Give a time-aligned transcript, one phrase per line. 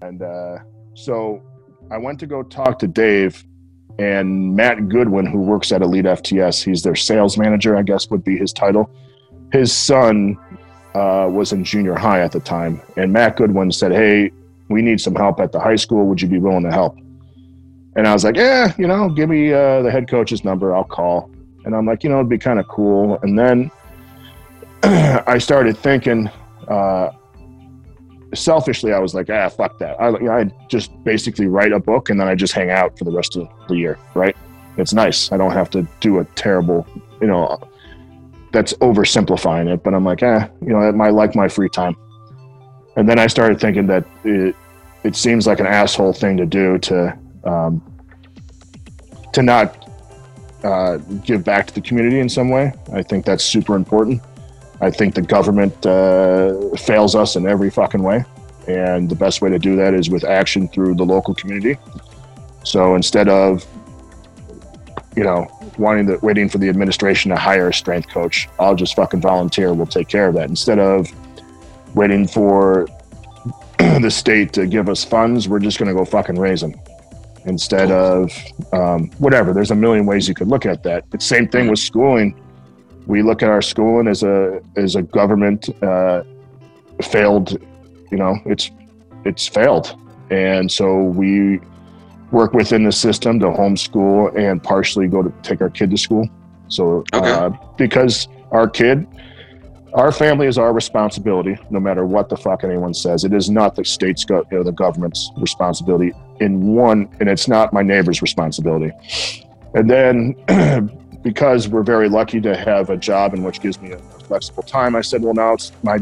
[0.00, 0.58] And uh,
[0.94, 1.42] so
[1.90, 3.44] I went to go talk to Dave
[3.98, 6.64] and Matt Goodwin, who works at Elite FTS.
[6.64, 8.90] He's their sales manager, I guess would be his title.
[9.52, 10.36] His son
[10.94, 12.80] uh, was in junior high at the time.
[12.96, 14.30] And Matt Goodwin said, Hey,
[14.68, 16.06] we need some help at the high school.
[16.06, 16.96] Would you be willing to help?
[17.96, 20.74] And I was like, Yeah, you know, give me uh, the head coach's number.
[20.76, 21.30] I'll call.
[21.64, 23.18] And I'm like, you know, it'd be kind of cool.
[23.22, 23.70] And then
[24.82, 26.30] I started thinking,
[26.68, 27.10] uh,
[28.34, 30.00] selfishly, I was like, ah, fuck that.
[30.00, 32.98] I, you know, I just basically write a book and then I just hang out
[32.98, 34.36] for the rest of the year, right?
[34.76, 35.32] It's nice.
[35.32, 36.86] I don't have to do a terrible,
[37.20, 37.58] you know,
[38.52, 41.96] that's oversimplifying it, but I'm like, eh, you know, I like my free time.
[42.96, 44.54] And then I started thinking that it,
[45.04, 47.82] it seems like an asshole thing to do to, um,
[49.32, 49.88] to not
[50.64, 52.72] uh, give back to the community in some way.
[52.92, 54.20] I think that's super important.
[54.80, 58.24] I think the government uh, fails us in every fucking way.
[58.68, 61.78] And the best way to do that is with action through the local community.
[62.64, 63.66] So instead of,
[65.16, 65.48] you know,
[65.78, 69.72] wanting the, waiting for the administration to hire a strength coach, I'll just fucking volunteer.
[69.72, 70.48] We'll take care of that.
[70.48, 71.08] Instead of
[71.94, 72.86] waiting for
[73.78, 76.74] the state to give us funds, we're just going to go fucking raise them.
[77.46, 78.30] Instead of
[78.72, 81.04] um, whatever, there's a million ways you could look at that.
[81.14, 82.38] It's same thing with schooling
[83.08, 86.22] we look at our schooling as a as a government uh,
[87.02, 87.58] failed.
[88.12, 88.70] You know, it's
[89.24, 89.96] it's failed,
[90.30, 91.58] and so we
[92.30, 96.28] work within the system to homeschool and partially go to take our kid to school.
[96.68, 97.32] So okay.
[97.32, 99.06] uh, because our kid,
[99.94, 103.24] our family is our responsibility, no matter what the fuck anyone says.
[103.24, 106.12] It is not the state's go- know, the government's responsibility.
[106.40, 108.92] In one, and it's not my neighbor's responsibility.
[109.74, 110.34] And then
[111.28, 114.96] because we're very lucky to have a job in which gives me a flexible time,
[114.96, 115.98] I said, well, now it's my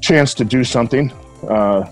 [0.00, 1.12] chance to do something
[1.48, 1.84] uh,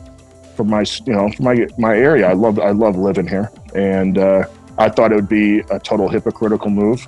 [0.57, 2.29] for my, you know, for my my area.
[2.29, 4.43] I love I love living here, and uh,
[4.77, 7.07] I thought it would be a total hypocritical move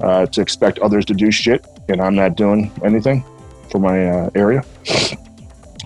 [0.00, 3.24] uh, to expect others to do shit, and I'm not doing anything
[3.68, 4.62] for my uh, area.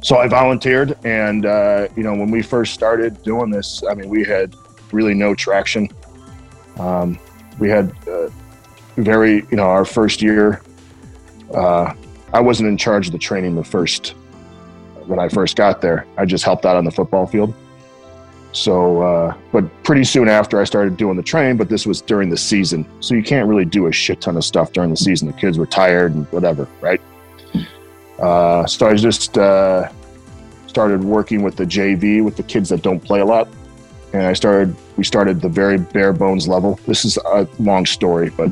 [0.03, 4.11] So I volunteered, and uh, you know, when we first started doing this, I mean,
[4.11, 4.55] we had
[4.93, 5.89] really no traction.
[6.79, 7.19] Um,
[7.59, 8.29] we had uh,
[8.97, 10.63] very, you know, our first year.
[11.53, 11.95] Uh,
[12.33, 14.15] I wasn't in charge of the training the first
[15.07, 16.07] when I first got there.
[16.17, 17.55] I just helped out on the football field.
[18.53, 22.31] So, uh, but pretty soon after I started doing the training, but this was during
[22.31, 22.87] the season.
[23.01, 25.27] So you can't really do a shit ton of stuff during the season.
[25.27, 27.01] The kids were tired and whatever, right?
[28.19, 29.91] Uh, so I just uh,
[30.69, 33.49] started working with the JV with the kids that don't play a lot
[34.15, 34.75] and I started.
[34.97, 36.79] We started the very bare bones level.
[36.87, 38.51] This is a long story, but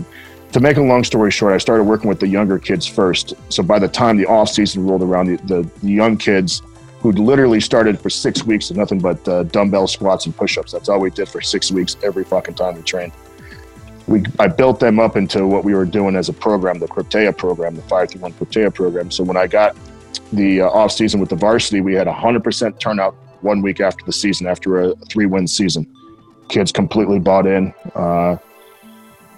[0.51, 3.33] to make a long story short, I started working with the younger kids first.
[3.49, 6.63] So by the time the off season rolled around, the, the, the young kids
[7.01, 10.73] who'd literally started for six weeks of nothing but uh, dumbbell squats and push-ups.
[10.73, 13.13] That's all we did for six weeks every fucking time we trained.
[14.09, 17.37] We, I built them up into what we were doing as a program, the Krypteia
[17.37, 19.11] program, the 531 Krypteia program.
[19.11, 19.77] So when I got
[20.33, 24.13] the uh, off season with the varsity, we had 100% turnout one week after the
[24.13, 25.87] season, after a three win season.
[26.49, 27.73] Kids completely bought in.
[27.95, 28.37] Uh,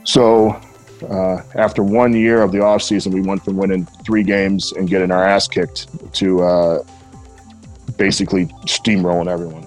[0.05, 0.61] so
[1.09, 4.89] uh, after one year of the off season, we went from winning three games and
[4.89, 6.85] getting our ass kicked to uh,
[7.97, 9.67] basically steamrolling everyone.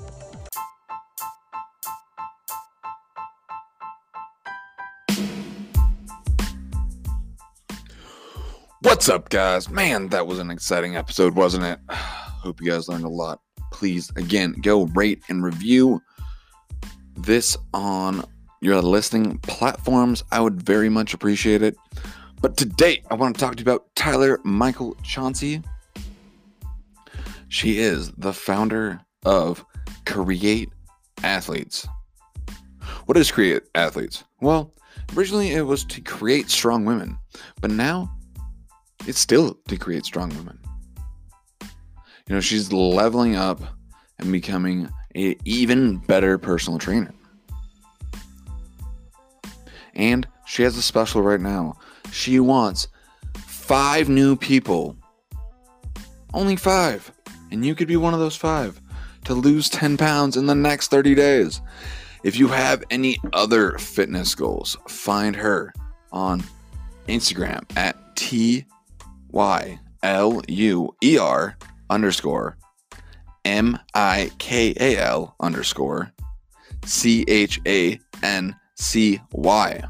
[8.81, 9.69] What's up, guys?
[9.69, 11.79] Man, that was an exciting episode, wasn't it?
[11.89, 13.41] Hope you guys learned a lot
[13.77, 16.01] please again go rate and review
[17.15, 18.23] this on
[18.59, 20.23] your listening platforms.
[20.31, 21.77] I would very much appreciate it.
[22.41, 25.61] But today, I want to talk to you about Tyler Michael Chauncey.
[27.49, 29.63] She is the founder of
[30.07, 30.69] Create
[31.23, 31.87] Athletes.
[33.05, 34.23] What is Create Athletes?
[34.41, 34.73] Well,
[35.15, 37.19] originally it was to create strong women,
[37.61, 38.11] but now
[39.05, 40.57] it's still to create strong women.
[42.27, 43.61] You know, she's leveling up
[44.19, 47.13] and becoming an even better personal trainer.
[49.93, 51.77] And she has a special right now.
[52.11, 52.87] She wants
[53.45, 54.95] five new people.
[56.33, 57.11] Only five.
[57.51, 58.79] And you could be one of those five
[59.25, 61.61] to lose 10 pounds in the next 30 days.
[62.23, 65.73] If you have any other fitness goals, find her
[66.11, 66.43] on
[67.07, 68.65] Instagram at T
[69.31, 71.57] Y L U E R
[71.89, 72.57] underscore
[73.45, 76.11] M I K A L underscore
[76.85, 79.81] C H A N C Y.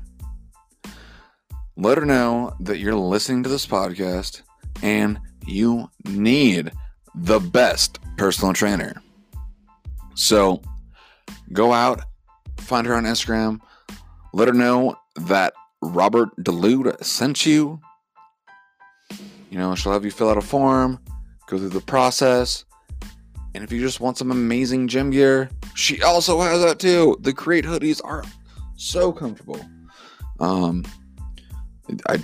[1.76, 4.42] Let her know that you're listening to this podcast
[4.82, 6.72] and you need
[7.14, 9.02] the best personal trainer.
[10.16, 10.62] So
[11.54, 12.02] go out,
[12.58, 13.60] find her on Instagram,
[14.34, 17.80] let her know that Robert Delude sent you.
[19.50, 21.00] You know, she'll have you fill out a form,
[21.48, 22.66] go through the process.
[23.56, 27.18] And if you just want some amazing gym gear, she also has that too.
[27.22, 28.24] The Create hoodies are
[28.76, 29.60] so comfortable.
[30.40, 30.86] Um,
[32.08, 32.20] I,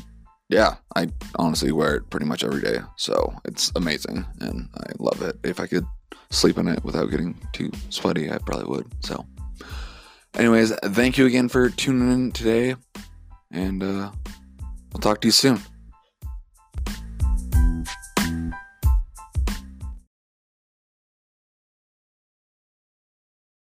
[0.50, 2.78] yeah, I honestly wear it pretty much every day.
[2.98, 5.38] So it's amazing and I love it.
[5.44, 5.86] If I could
[6.30, 8.88] sleep in it without getting too sweaty, I probably would.
[9.04, 9.26] So,
[10.36, 12.76] anyways, thank you again for tuning in today
[13.52, 14.12] and uh,
[14.94, 15.60] I'll talk to you soon.